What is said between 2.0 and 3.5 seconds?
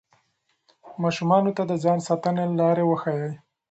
ساتنې لارې وښایئ.